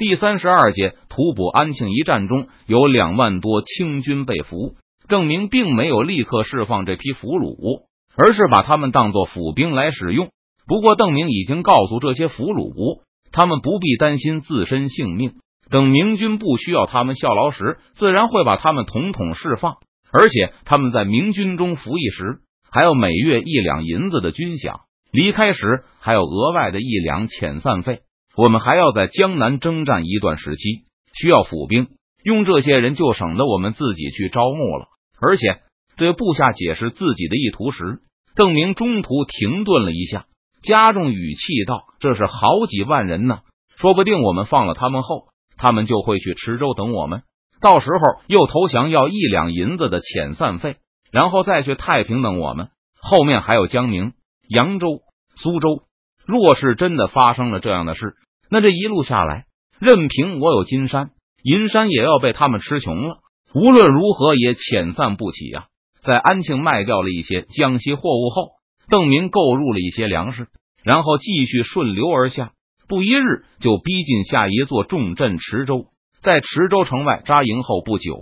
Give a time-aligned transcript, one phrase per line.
[0.00, 4.76] 第三十二届图补安庆一战中有两万多清军被俘，
[5.08, 7.82] 邓明并没有立刻释放这批俘虏，
[8.16, 10.30] 而是把他们当作府兵来使用。
[10.66, 15.34] 不过，邓明已经告诉这些俘虏，他们不必担心自身性命。
[15.68, 19.74] 等明军不需要他们效劳时，自然会把他们统统释放。
[20.10, 22.38] 而且，他们在明军中服役时，
[22.72, 24.80] 还有每月一两银子的军饷；
[25.12, 28.00] 离开时，还有额外的一两遣散费。
[28.36, 30.84] 我们还要在江南征战一段时期，
[31.14, 31.88] 需要府兵，
[32.22, 34.86] 用这些人就省得我们自己去招募了。
[35.20, 35.60] 而且，
[35.96, 38.00] 对部下解释自己的意图时，
[38.34, 40.26] 邓明中途停顿了一下，
[40.62, 43.40] 加重语气道：“这是好几万人呢，
[43.76, 45.28] 说不定我们放了他们后。”
[45.62, 47.20] 他们就会去池州等我们，
[47.60, 50.76] 到时候又投降要一两银子的遣散费，
[51.12, 52.70] 然后再去太平等我们。
[52.98, 54.14] 后面还有江宁、
[54.48, 55.02] 扬州、
[55.36, 55.82] 苏州。
[56.30, 58.14] 若是真的发生了这样的事，
[58.50, 59.46] 那这一路下来，
[59.80, 61.10] 任凭我有金山
[61.42, 63.16] 银山，也要被他们吃穷了。
[63.52, 65.66] 无论如何也遣散不起呀！
[66.02, 68.52] 在安庆卖掉了一些江西货物后，
[68.88, 70.46] 邓明购入了一些粮食，
[70.84, 72.52] 然后继续顺流而下。
[72.88, 75.86] 不一日就逼近下一座重镇池州，
[76.22, 78.14] 在池州城外扎营后不久，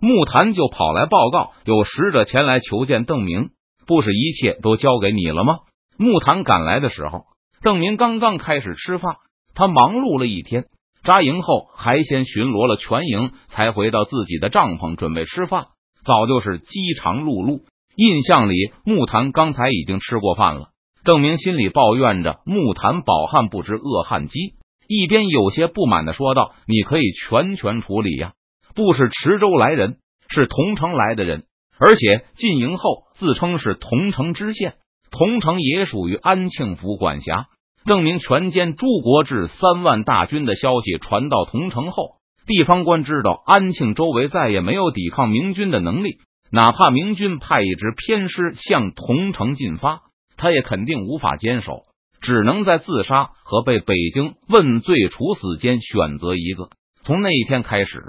[0.00, 3.50] 木坛就跑来报告，有使者前来求见邓明。
[3.86, 5.58] 不是一切都交给你了吗？
[5.96, 7.24] 木坛赶来的时候，
[7.64, 9.16] 邓明刚刚开始吃饭，
[9.54, 10.66] 他忙碌了一天，
[11.02, 15.68] 扎营后还先巡逻了全营，才回到自己的帐篷准备吃饭。
[16.04, 17.62] 早就是饥肠辘辘，
[17.96, 18.54] 印象里
[18.84, 20.72] 木坛刚才已经吃过饭了。
[21.04, 24.38] 邓明心里抱怨着木坛饱汉不知饿汉饥，
[24.86, 28.34] 一边有些不满的说道：“你可以全权处理呀，
[28.74, 29.96] 不是池州来人，
[30.28, 31.44] 是桐城来的人，
[31.78, 34.74] 而且进营后自称是桐城知县，
[35.10, 37.46] 桐城也属于安庆府管辖。”
[37.84, 46.16] 证明全歼朱国志三万大军的消息传到桐城后，地方官知道安庆周围再也没有抵抗明军的能力，
[46.50, 50.00] 哪怕明军派一支偏师向桐城进发。
[50.36, 51.82] 他也肯定无法坚守，
[52.22, 56.70] 只能在自杀和被北京问罪处死间选择一个。
[57.02, 58.00] 从那一天开始，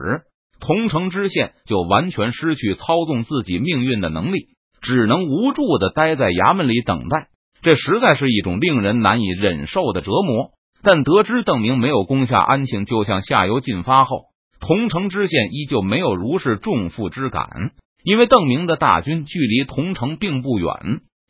[0.61, 4.47] 桐城知县就完全失去操纵自己命运的能力，
[4.81, 7.28] 只能无助的待在衙门里等待。
[7.65, 10.51] 这实在是一种令人难以忍受的折磨。
[10.83, 14.25] 但得知邓明没有攻下安庆，就向下游进发后，
[14.59, 17.71] 桐城知县依旧没有如释重负之感，
[18.03, 20.67] 因为邓明的大军距离桐城并不远。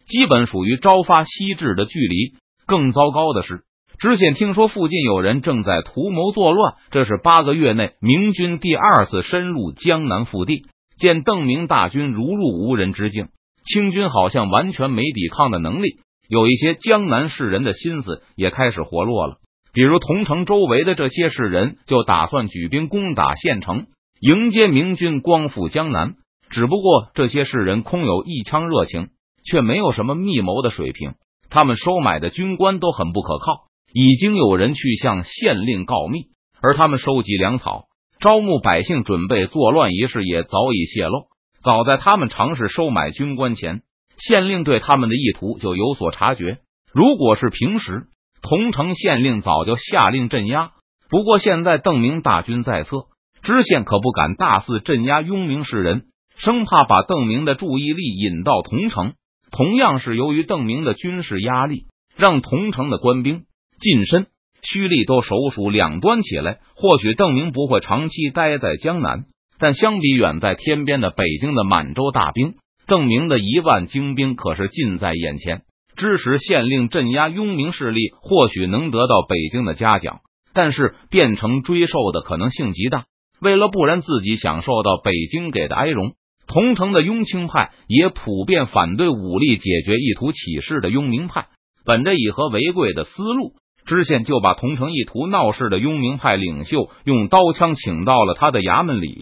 [0.07, 2.33] 基本属于朝发夕至的距离。
[2.67, 3.61] 更糟糕的是，
[3.97, 6.73] 知县听说附近有人正在图谋作乱。
[6.91, 10.65] 这是八个月内明军第二次深入江南腹地，
[10.97, 13.29] 见邓明大军如入无人之境，
[13.63, 15.99] 清军好像完全没抵抗的能力。
[16.27, 19.37] 有一些江南士人的心思也开始活络了，
[19.73, 23.87] 比如桐城周围的这些士人就打算举兵攻打县城，
[24.19, 26.15] 迎接明军光复江南。
[26.49, 29.09] 只不过这些士人空有一腔热情。
[29.47, 31.13] 却没有什么密谋的水平，
[31.51, 33.67] 他们收买的军官都很不可靠。
[33.93, 36.29] 已经有人去向县令告密，
[36.61, 37.83] 而他们收集粮草、
[38.19, 41.27] 招募百姓、准备作乱一事也早已泄露。
[41.63, 43.83] 早在他们尝试收买军官前，
[44.17, 46.59] 县令对他们的意图就有所察觉。
[46.93, 48.07] 如果是平时，
[48.41, 50.71] 桐城县令早就下令镇压。
[51.09, 53.05] 不过现在邓明大军在侧，
[53.43, 56.05] 知县可不敢大肆镇压雍明士人，
[56.35, 59.13] 生怕把邓明的注意力引到桐城。
[59.51, 61.85] 同样是由于邓明的军事压力，
[62.17, 63.43] 让桐城的官兵
[63.79, 64.27] 近身、
[64.61, 66.59] 虚力都手鼠两端起来。
[66.75, 69.25] 或许邓明不会长期待在江南，
[69.59, 72.55] 但相比远在天边的北京的满洲大兵，
[72.87, 75.63] 邓明的一万精兵可是近在眼前。
[75.95, 80.19] 支持县令镇压雍明势力，或许能得到北京的嘉奖，
[80.53, 83.05] 但是变成追授的可能性极大。
[83.39, 86.13] 为了不然自己享受到北京给的哀荣。
[86.47, 91.47] 同城的雍清派也普遍反对武力解决意图起事的雍明派。
[91.85, 93.53] 本着以和为贵的思路，
[93.85, 99.17] 知县就把同城意图闹事的雍明派领袖用刀枪请到了他的衙门里。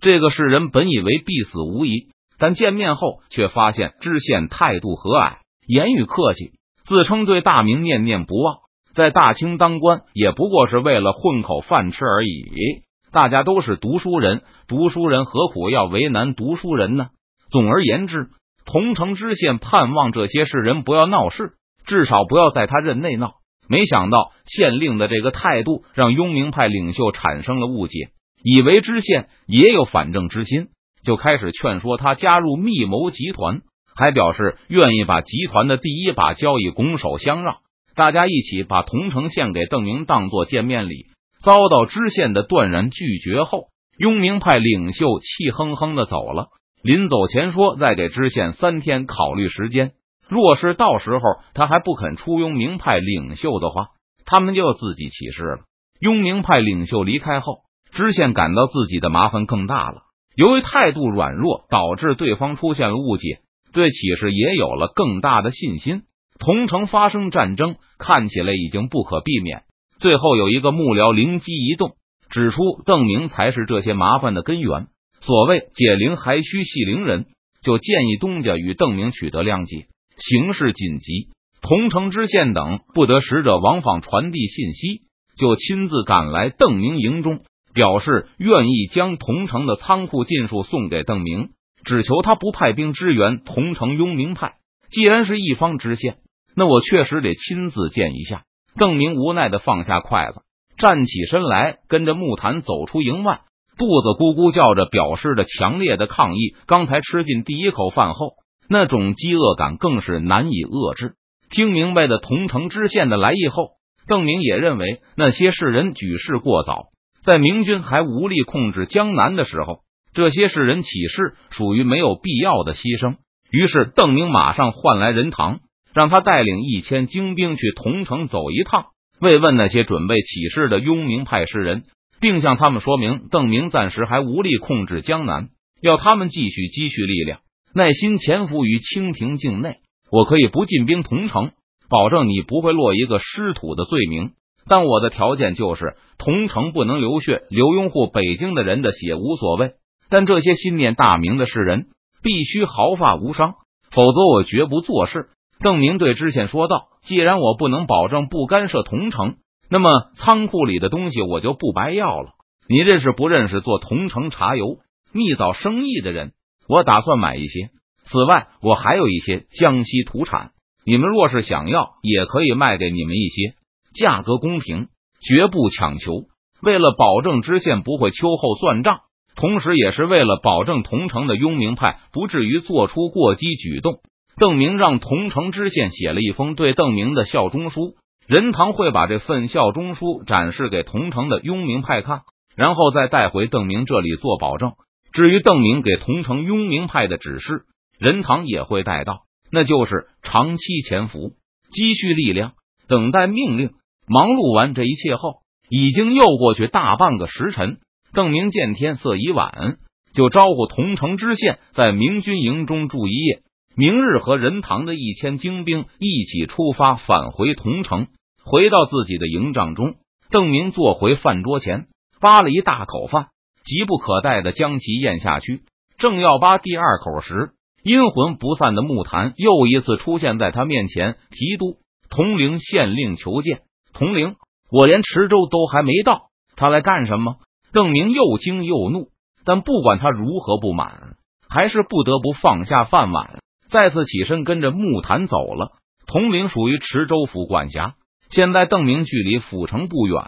[0.00, 2.08] 这个士人本以为必死无疑，
[2.40, 6.52] 但见面后却发现知县态度和蔼，言语客气，
[6.84, 8.56] 自称对大明念念不忘，
[8.94, 12.82] 在大清当官也不过是为了混口饭吃而已。
[13.12, 17.08] 大家都是读书人，读书人何苦要为难读书人呢？
[17.50, 18.30] 总而言之，
[18.64, 21.52] 桐城知县盼望这些士人不要闹事，
[21.84, 23.34] 至少不要在他任内闹。
[23.68, 28.08] 没想到县令的这个态度让雍明派领袖产生了误解，
[28.42, 30.68] 以为知县也有反正之心，
[31.04, 33.62] 就开始劝说他加入密谋集团，
[33.94, 37.56] 还表示愿意把集团的第一把交椅拱手相让，
[37.94, 41.06] 大家一起把桐城献给邓明，当做见面礼。
[41.42, 46.48] 遭到知县的断然拒绝后，雍明派领袖气哼哼的走了。
[46.82, 49.92] 临走前说：“再给知县三天考虑时间，
[50.28, 51.20] 若是到时候
[51.54, 53.88] 他还不肯出雍明派领袖的话，
[54.26, 55.58] 他们就要自己起事了。”
[55.98, 57.60] 雍明派领袖离开后，
[57.92, 60.02] 知县感到自己的麻烦更大了。
[60.34, 63.40] 由于态度软弱，导致对方出现了误解，
[63.72, 66.02] 对启事也有了更大的信心。
[66.38, 69.64] 同城发生战争，看起来已经不可避免。
[69.98, 71.96] 最后有一个幕僚灵机一动，
[72.30, 74.86] 指出邓明才是这些麻烦的根源。
[75.20, 77.26] 所谓解铃还须系铃人，
[77.62, 79.88] 就建议东家与邓明取得谅解。
[80.16, 81.28] 形势紧急，
[81.60, 85.02] 桐城知县等不得使者往访传递信息，
[85.36, 87.40] 就亲自赶来邓明营中，
[87.72, 91.50] 表示愿意将同城的仓库尽数送给邓明，
[91.84, 94.54] 只求他不派兵支援同城雍明派。
[94.90, 96.16] 既然是一方知县，
[96.56, 98.42] 那我确实得亲自见一下。
[98.76, 100.42] 邓明无奈的放下筷子，
[100.78, 103.42] 站起身来，跟着木坛走出营外。
[103.78, 106.54] 肚子咕咕叫着，表示着强烈的抗议。
[106.66, 108.34] 刚才吃进第一口饭后，
[108.68, 111.14] 那种饥饿感更是难以遏制。
[111.50, 113.70] 听明白了同城知县的来意后，
[114.06, 116.88] 邓明也认为那些士人举事过早，
[117.24, 119.80] 在明军还无力控制江南的时候，
[120.12, 123.16] 这些士人起事属于没有必要的牺牲。
[123.50, 125.60] 于是，邓明马上唤来任堂，
[125.94, 128.86] 让他带领一千精兵去桐城走一趟，
[129.20, 131.84] 慰问那些准备起事的雍明派士人。
[132.22, 135.48] 并向他们说明，邓明暂时还无力控制江南，
[135.80, 137.40] 要他们继续积蓄力量，
[137.74, 139.76] 耐心潜伏于清廷境内。
[140.12, 141.52] 我可以不进兵桐城，
[141.88, 144.32] 保证你不会落一个失土的罪名。
[144.70, 149.72] 但我的条件就是，同城不能流血，流拥护北京的人的血无所谓，
[150.08, 151.88] 但这些心念大明的士人
[152.22, 153.54] 必须毫发无伤，
[153.90, 155.30] 否则我绝不做事。
[155.58, 159.38] 邓明对知县说道：“既然我不能保证不干涉同城。”
[159.68, 162.30] 那么仓库里的东西我就不白要了。
[162.68, 164.78] 你认识不认识做同城茶油
[165.12, 166.30] 蜜枣生意的人？
[166.68, 167.70] 我打算买一些。
[168.04, 170.52] 此外，我还有一些江西土产，
[170.86, 173.54] 你们若是想要，也可以卖给你们一些，
[173.94, 174.88] 价格公平，
[175.20, 176.24] 绝不强求。
[176.62, 179.00] 为了保证知县不会秋后算账，
[179.34, 184.00] 同时也是为了保证桐城的雍明派不至于做出过激举动，
[184.36, 187.94] 邓明让桐城知县写了一封对邓明的效忠书。
[188.26, 192.20] 任堂会把这份效忠书展示给桐城的雍明派看，
[192.54, 194.72] 然后再带回邓明这里做保证。
[195.12, 197.62] 至于邓明给桐城雍明派的指示，
[197.98, 201.32] 任堂也会带到，那就是长期潜伏，
[201.72, 202.52] 积蓄力量，
[202.86, 203.72] 等待命令。
[204.12, 205.34] 忙碌完这一切后，
[205.68, 207.78] 已经又过去大半个时辰。
[208.12, 209.78] 邓明见天色已晚，
[210.12, 213.42] 就招呼同城知县在明军营中住一夜，
[213.76, 218.08] 明日和任堂的一千精兵一起出发，返回同城。
[218.44, 219.94] 回到自己的营帐中，
[220.28, 221.86] 邓明坐回饭桌前，
[222.20, 223.28] 扒了一大口饭，
[223.62, 225.60] 急不可待的将其咽下去。
[225.98, 227.52] 正要扒第二口时，
[227.84, 231.76] 阴魂不散的木坛又一次出现在他面前，提督
[232.08, 233.60] 统领县令求见。
[233.92, 234.36] 统领，
[234.70, 237.36] 我连池州都还没到，他来干什么？
[237.72, 239.08] 邓明又惊又怒，
[239.44, 241.16] 但不管他如何不满，
[241.48, 243.38] 还是不得不放下饭碗，
[243.70, 245.72] 再次起身跟着木坛走了。
[246.06, 247.94] 统领属于池州府管辖。
[248.30, 250.20] 现在邓明距离府城不远，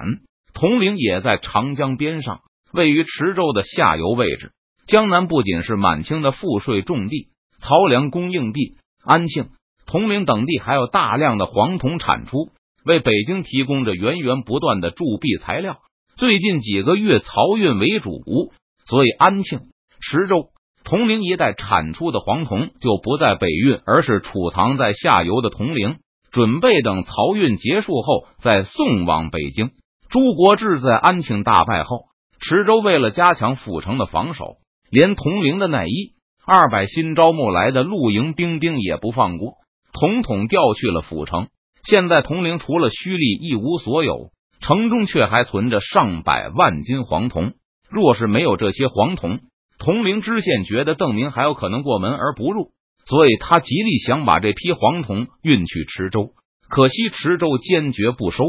[0.55, 2.41] 铜陵也在长江边上，
[2.73, 4.53] 位于池州的下游位置。
[4.87, 7.29] 江南不仅是满清的赋税重地、
[7.61, 9.51] 漕粮供应地，安庆、
[9.87, 12.51] 铜陵等地还有大量的黄铜产出，
[12.85, 15.79] 为北京提供着源源不断的铸币材料。
[16.17, 18.53] 最近几个月漕运为主，
[18.87, 19.61] 所以安庆、
[20.01, 20.49] 池州、
[20.85, 25.97] 铜陵一带产出的黄铜就不在北运，而是储藏在下游的铜陵。
[26.31, 29.71] 准备等漕运结束后再送往北京。
[30.09, 32.07] 朱国志在安庆大败后，
[32.41, 34.57] 池州为了加强府城的防守，
[34.91, 36.13] 连铜陵的内衣
[36.47, 39.57] 二百新招募来的露营兵丁也不放过，
[39.93, 41.49] 统统调去了府城。
[41.83, 47.55] 现在铜陵除了虚力一无所有，城中却还存着上百万斤黄铜。
[47.91, 49.41] 若是没有这些黄铜，
[49.79, 52.71] 铜陵知县觉得邓明还有可能过门而不入。
[53.05, 56.31] 所以他极力想把这批黄铜运去池州，
[56.69, 58.45] 可惜池州坚决不收。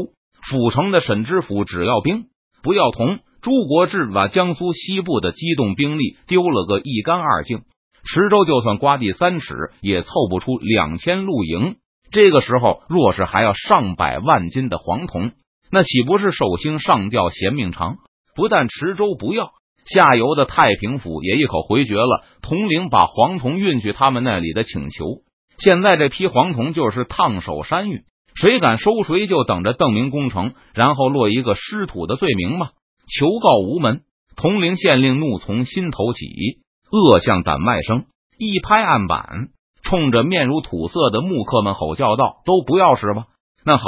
[0.48, 2.26] 府城的沈知府只要兵
[2.62, 3.18] 不要铜。
[3.42, 7.58] 朱国志把江苏西部的机动兵力丢了个一干二净，
[8.04, 11.76] 池州就算刮地三尺也凑不出两千露营。
[12.14, 15.32] 这个时候，若是还要上百万斤的黄铜，
[15.68, 17.96] 那岂不是寿星上吊嫌命长？
[18.36, 19.50] 不但池州不要。
[19.84, 25.04] 下游的太平府也一口回绝了铜陵把黄铜运去他们那里的请求。
[25.58, 28.04] 现在这批黄铜就是烫手山芋，
[28.36, 32.68] 谁敢收谁，就等着邓明攻城，然后落一个失土的罪名吗？
[33.12, 34.02] 求告无门！
[34.36, 36.26] 铜陵县令怒从心头起，
[36.90, 38.06] 恶向胆外生，
[38.38, 39.48] 一拍案板，
[39.94, 43.26] 冲着面如土色的木客们吼叫道：“都不要是吧？
[43.64, 43.84] 那好，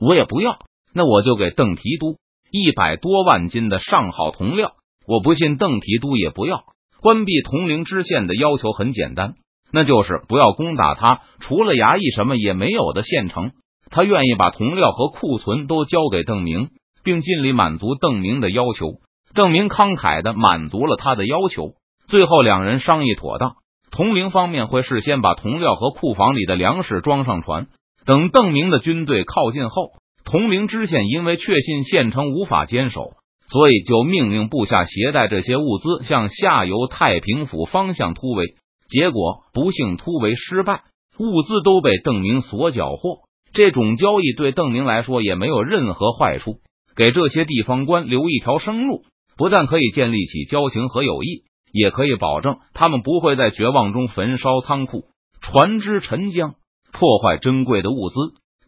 [0.00, 0.58] 我也不要。
[0.92, 2.16] 那我就给邓提督
[2.50, 4.72] 一百多万斤的上好铜料。
[5.06, 6.64] 我不信邓提督也不要。
[7.00, 9.34] 关闭铜陵知县的要求很简单，
[9.70, 13.52] 那就是不要攻打他除了衙役什么也没有的县城。
[13.90, 16.70] 他愿意把铜料和库存都交给邓明。”
[17.04, 18.94] 并尽力满足邓明的要求，
[19.34, 21.74] 邓明慷慨的满足了他的要求。
[22.08, 23.56] 最后两人商议妥当，
[23.94, 27.68] 铜陵方面会事先把铜料和库房里的粮食装上船。
[28.04, 29.92] 等邓明的军队靠近后，
[30.24, 33.12] 铜陵知县因为确信县城无法坚守，
[33.46, 38.56] 所以就命令部下携带这些物资向下游太平府方向突围。
[38.88, 40.82] 结果不幸突围失败，
[41.20, 43.20] 物资都被邓明所缴获。
[43.52, 46.56] 这种交易对邓明来说也没有任何坏处。
[46.96, 49.04] 给这些地方官留一条生路，
[49.36, 55.06] 不但可以建立起交情和友谊，也可以保证他们不会在绝望中焚烧仓库、
[55.40, 56.54] 船只沉江，
[56.92, 58.14] 破坏珍贵的物资。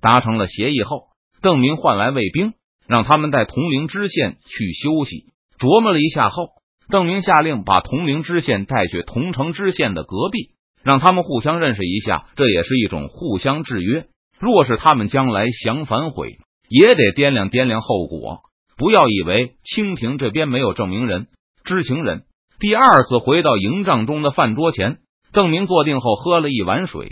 [0.03, 1.05] 达成了协议后，
[1.41, 2.55] 邓明换来卫兵，
[2.89, 5.27] 让他们带铜陵知县去休息。
[5.57, 6.49] 琢磨了一下后，
[6.89, 10.51] 邓明下令把铜陵知县带去桐城知县的隔壁，
[10.83, 14.07] 让他们互相认识一下，这也是一种互相制约。
[14.41, 18.41] 若是他们将来想反悔，也得掂量掂量后果，
[18.77, 21.29] 不要以为清廷这边没有证明人、
[21.65, 22.25] 知情人。
[22.59, 24.97] 第二次回到营帐中的饭桌前，
[25.31, 27.11] 邓明坐定后喝了一碗水，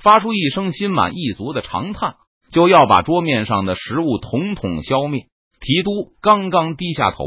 [0.00, 2.14] 发出一声心满意足的长叹，
[2.52, 5.22] 就要把桌面上的食物统统消灭。
[5.58, 7.24] 提督刚刚低下头，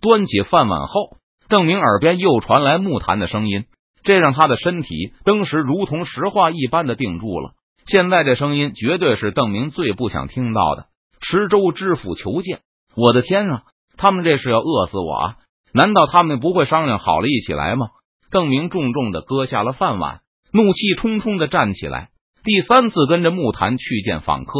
[0.00, 1.16] 端起饭碗后，
[1.48, 3.64] 邓明耳边又传来木檀的声音，
[4.04, 7.54] 这让他的身体登时如同石化一般的定住了。
[7.86, 10.86] 现在这声音绝对是邓明最不想听到的。
[11.20, 12.60] 池州知府求见！
[12.94, 13.62] 我的天啊，
[13.96, 15.36] 他们这是要饿死我啊！
[15.72, 17.88] 难道他们不会商量好了一起来吗？
[18.30, 20.20] 邓明重重的搁下了饭碗，
[20.52, 22.10] 怒气冲冲的站起来，
[22.44, 24.52] 第三次跟着木坛去见访客。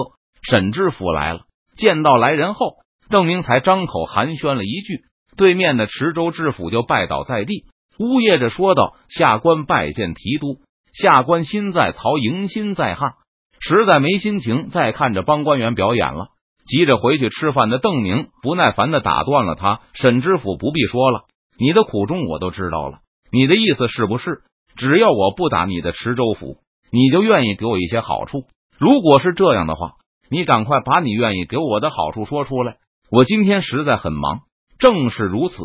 [0.42, 1.40] 沈知府来了。
[1.76, 2.76] 见到来人后，
[3.08, 5.02] 邓明才张口寒暄了一句，
[5.36, 7.64] 对面的池州知府就拜倒在地，
[7.98, 10.58] 呜咽着说道：“下官拜见提督，
[10.92, 13.12] 下官心在曹，迎心在汉，
[13.60, 16.28] 实在没心情再看着帮官员表演了。”
[16.70, 21.22] 急着回去吃饭的邓明不耐烦的打断了他：“沈知府不必说了，
[21.58, 23.00] 你的苦衷我都知道了。
[23.32, 24.42] 你的意思是不是，
[24.76, 26.58] 只要我不打你的池州府，
[26.92, 28.44] 你就愿意给我一些好处？
[28.78, 29.94] 如果是这样的话，
[30.30, 32.76] 你赶快把你愿意给我的好处说出来。
[33.10, 34.42] 我今天实在很忙。”
[34.78, 35.56] 正是如此，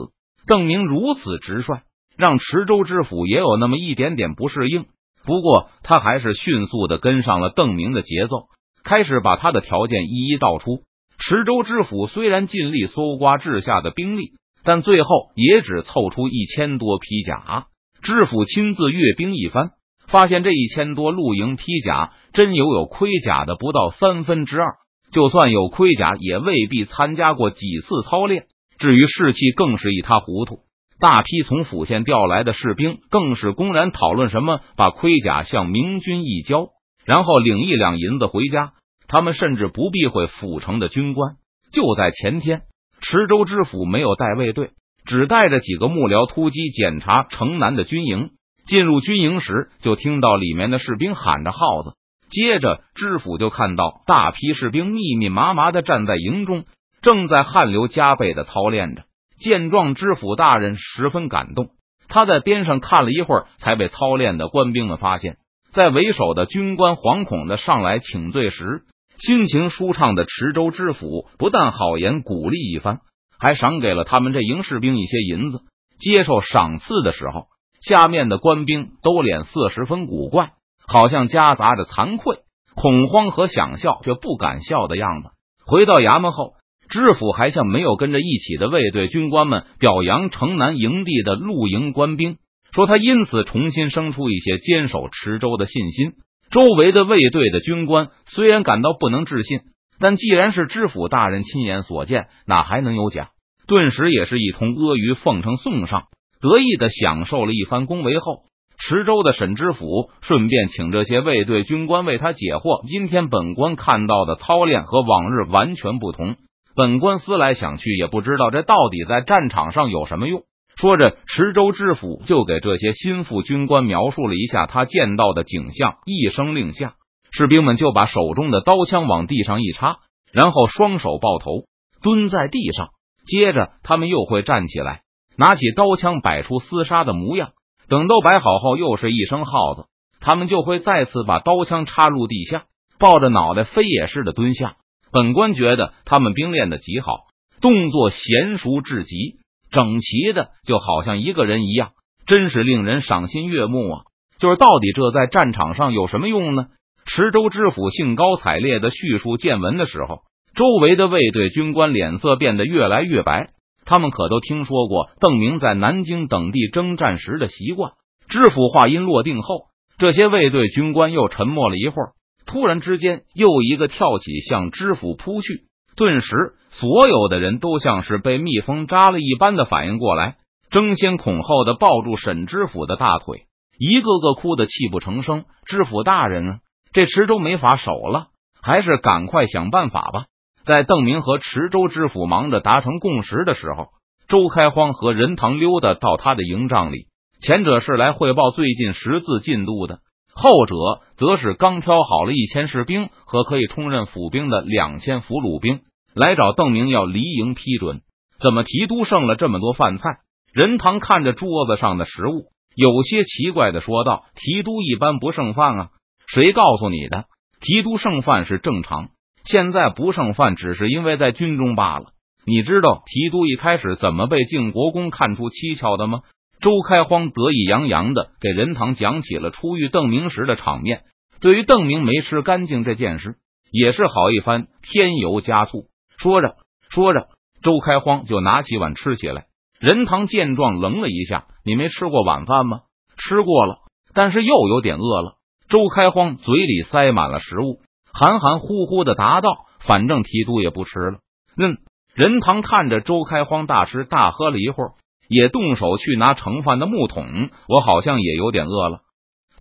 [0.45, 1.83] 邓明如此直率，
[2.17, 4.87] 让池州知府也有那么一点点不适应。
[5.23, 8.47] 不过他还是迅速的跟上了邓明的节奏，
[8.83, 10.81] 开始把他的条件一一道出。
[11.17, 17.67] 池州知府虽然尽力搜刮治下的兵力，但最后也只凑出一千多披甲。
[18.01, 19.71] 知府亲自阅兵一番，
[20.07, 24.67] 发现这一千多露营披甲真有有盔甲的不到三分之二。
[25.11, 28.45] 就算有盔甲，也未必参加过几次操练。
[28.77, 30.59] 至于士气，更是一塌糊涂。
[30.99, 36.69] 大批从府县调来的士兵，更是公然讨论什么把盔甲向明军一交，
[37.05, 38.73] 然后领一两银子回家。
[39.07, 41.35] 他们甚至不避讳府城的军官。
[41.71, 42.61] 就在前天，
[43.01, 44.71] 池州知府没有带卫队，
[45.05, 48.31] 只带着几个幕僚突击检查城南的军营。
[48.65, 51.93] 进入军营时，就听到里面的士兵喊着号子。
[52.29, 56.65] 接着，知府就看到大批士兵密密麻麻的站在营中，
[57.01, 59.03] 正在汗流浃背的操练着。
[59.37, 61.69] 见状，知府大人十分感动。
[62.07, 65.37] 他在边上看了一会儿，才被操练的官兵们发现。
[65.71, 68.83] 在为首的军官惶恐的上来请罪时，
[69.17, 72.99] 心情舒畅的池州知府不但好言鼓励一番，
[73.39, 75.59] 还赏给了他们这营士兵一些银子。
[75.97, 77.45] 接受赏赐的时候，
[77.81, 80.51] 下面的官兵都脸色十分古怪，
[80.85, 82.39] 好像夹杂着惭愧、
[82.75, 85.29] 恐慌和想笑却不敢笑的样子。
[85.65, 86.53] 回到衙门后，
[86.89, 92.37] 知府还向没有跟着一起的卫队军官们表扬城南营地的露营官兵，
[92.73, 96.13] 说他因此重新生出一些坚守池州的信心。
[96.51, 99.59] 周围的卫队的军官虽然感到不能置信，
[99.99, 103.29] 但既然是知府大人亲眼所见，哪还能有假？
[103.67, 106.03] 顿时也是一通阿谀奉承送上，
[106.39, 108.43] 得意的享受了一番恭维后，
[108.77, 112.87] 池州的沈知府顺便请这些卫队军官为他解惑。
[112.87, 116.35] 今天本官看到的操练和往日完全不同，
[116.75, 120.43] 本官思来想去也不知道这到底在战场上有什么用。
[120.79, 126.95] 说着，池州知府就给这些心腹军官描述了一下他见到的景象，一声令下，
[127.31, 129.97] 士兵们就把手中的刀枪往地上一插，
[130.33, 131.65] 然后双手抱头
[132.01, 132.89] 蹲在地上，
[133.25, 135.03] 接着他们又会站起来，
[135.37, 137.51] 拿起刀枪，摆出厮杀的模样。
[137.87, 139.85] 等都摆好后，又是一声号子，
[140.19, 142.65] 他们就会再次把刀枪插入地下，
[142.99, 144.75] 抱着脑袋飞也似的蹲下。
[145.11, 147.27] 本官觉得他们兵练的极好，
[147.61, 149.37] 动作娴熟至极，
[149.75, 151.91] 整齐的就好像一个人一样，
[152.25, 154.01] 真是令人赏心悦目啊！
[154.39, 156.67] 就是到底这在战场上有什么用呢？
[157.05, 160.21] 池州知府兴高采烈的叙述见闻的时候，
[160.55, 163.49] 周围的卫队军官脸色变得越来越白。
[163.83, 167.91] 他们可都听说过邓明在南京等地征战时的习惯。
[168.29, 169.65] 知府话音落定后，
[169.97, 172.13] 这些卫队军官又沉默了一会儿。
[172.47, 175.65] 突然之间，又一个跳起向知府扑去。
[175.95, 176.35] 顿时，
[176.79, 180.35] 所有的人都像是被蜜蜂扎了一般的反应过来，
[180.69, 183.45] 争先恐后的抱住沈知府的大腿，
[183.79, 185.45] 一个个哭得泣不成声。
[185.65, 186.59] 知府大人啊，
[186.91, 188.27] 这池州没法守了，
[188.61, 190.25] 还是赶快想办法吧。
[190.65, 193.87] 在邓明和池州知府忙着达成共识的时候，
[194.27, 197.07] 周开荒和任堂溜达到他的营帐里。
[197.39, 199.99] 前者是来汇报最近识字进度的，
[200.33, 200.75] 后者
[201.15, 205.81] 则是刚挑好了一千士兵和可以充任府兵的两千俘虏兵，
[206.15, 208.01] 来找邓明要离营批准。
[208.39, 210.19] 怎么提督剩了这么多饭菜？
[210.53, 212.45] 任堂看着桌子上的食物，
[212.75, 215.89] 有些奇怪的说道：“提督一般不剩饭啊？
[216.27, 217.25] 谁告诉你的？
[217.59, 219.09] 提督剩饭是正常。”
[219.43, 222.13] 现在不剩饭，只是因为在军中罢了。
[222.45, 226.21] 你知道提督一开始怎么被靖国公看出蹊跷的吗？
[226.61, 231.03] 周开荒得意洋洋的给任堂讲起了初遇邓明时的场面。
[231.41, 233.35] 对于邓明没吃干净这件事，
[233.71, 235.85] 也是好一番添油加醋。
[236.17, 236.55] 说着
[236.89, 237.27] 说着，
[237.61, 239.47] 周开荒就拿起碗吃起来。
[239.79, 242.81] 任堂见状愣了一下：“你没吃过晚饭吗
[243.17, 243.79] ？”“吃过了，
[244.13, 245.35] 但是又有点饿了。”
[245.67, 247.81] 周开荒嘴里塞满了食物。
[248.13, 251.19] 含含糊糊的答道：“反正提督也不吃了。”
[251.57, 251.77] 嗯，
[252.13, 254.93] 任堂看着周开荒大吃大喝了一会儿，
[255.27, 257.49] 也动手去拿盛饭的木桶。
[257.67, 258.99] 我好像也有点饿了。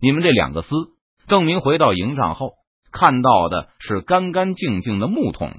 [0.00, 0.90] 你们这两个厮，
[1.26, 2.52] 邓明回到营帐后，
[2.92, 5.52] 看到的是干干净净的木桶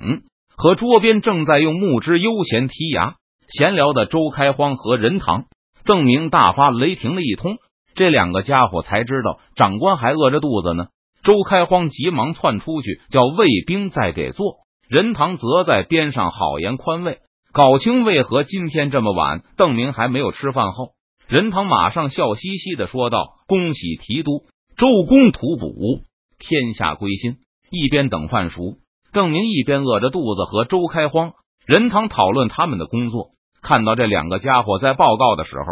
[0.57, 3.15] 和桌边正在用木枝悠闲剔牙
[3.47, 5.45] 闲聊的周开荒和任堂。
[5.83, 7.57] 邓明大发雷霆了一通，
[7.93, 10.87] 这两个家伙才知道长官还饿着肚子呢。
[11.23, 14.57] 周开荒急忙窜出去，叫卫兵再给做。
[14.87, 17.19] 任堂则在边上好言宽慰，
[17.51, 20.89] 搞清为何今天这么晚，邓明还没有吃饭后，
[21.27, 24.43] 任堂马上笑嘻嘻的说道：“恭喜提督，
[24.77, 26.01] 周公吐哺，
[26.39, 27.37] 天下归心。”
[27.71, 28.77] 一边等饭熟，
[29.15, 33.29] 邓明一边饿着肚子和周开荒、任堂讨论他们的工作。
[33.61, 35.63] 看到这两个家伙在报告的时候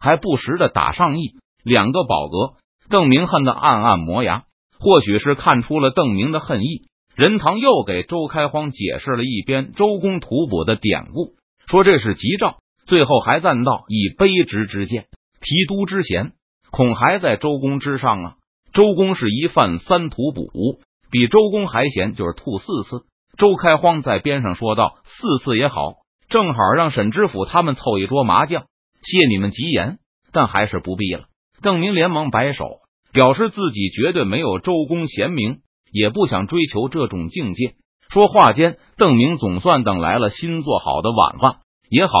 [0.00, 2.54] 还不时的打上一，两个饱嗝，
[2.90, 4.42] 邓明恨得暗暗磨牙。
[4.80, 11.34] 或许是看出了邓明的恨意，任堂又给周开荒解释了一遍周公吐哺的典故，
[11.68, 12.56] 说这是吉兆。
[12.84, 15.06] 最后还赞道：“以卑职之见，
[15.40, 16.32] 提督之贤，
[16.72, 18.34] 恐还在周公之上啊！
[18.72, 25.94] 周公是一饭三吐哺，比周公还贤，就是吐四次。”周开荒在边上说道：“四次也好，
[26.28, 28.64] 正好让沈知府他们凑一桌麻将。
[29.02, 29.98] 谢你们吉言，
[30.32, 31.24] 但还是不必了。”
[31.62, 32.66] 邓明连忙摆手。
[33.10, 37.74] 表示自己绝对没有周公贤明，也不想追求这种境界。
[38.10, 42.12] 说话间，邓明总算等来了新做好的晚饭，也好，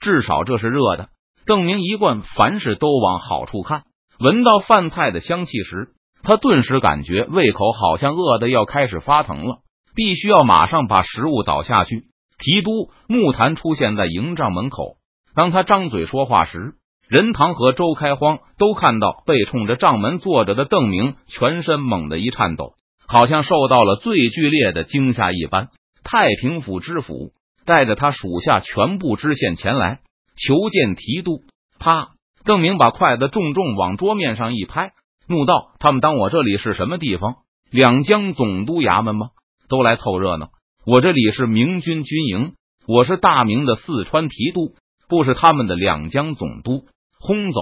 [0.00, 1.08] 至少这是热的。
[1.44, 3.82] 邓明一贯凡事都往好处看，
[4.20, 5.88] 闻到饭菜的香气时，
[6.22, 9.58] 他顿时感觉胃口好像饿的要开始发疼了，
[9.94, 12.04] 必须要马上把食物倒下去。
[12.38, 14.96] 提督木坛出现在营帐门口，
[15.34, 16.74] 当他张嘴说话时。
[17.08, 22.74] 任堂和周开荒都看到被冲着帐门坐着的邓明，全身猛地一颤抖，
[23.06, 25.68] 好像受到了最剧烈的惊吓一般。
[26.04, 27.32] 太平府知府
[27.64, 30.00] 带着他属下全部知县前来
[30.36, 31.40] 求见提督。
[31.78, 32.10] 啪！
[32.44, 34.92] 邓明把筷子重重往桌面上一拍，
[35.28, 37.36] 怒道：“他们当我这里是什么地方？
[37.70, 39.28] 两江总督衙门吗？
[39.68, 40.50] 都来凑热闹！
[40.86, 42.54] 我这里是明军军营，
[42.86, 44.74] 我是大明的四川提督，
[45.06, 46.86] 不是他们的两江总督。”
[47.20, 47.60] 轰走，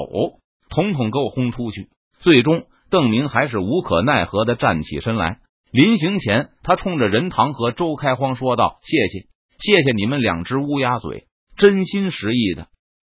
[0.68, 1.88] 统统给我轰出去！
[2.20, 5.38] 最终，邓明还是无可奈何的站起身来。
[5.72, 9.26] 临行前，他冲着任堂和周开荒说道：“谢谢，
[9.58, 11.24] 谢谢你们两只乌鸦嘴，
[11.56, 12.68] 真心实意的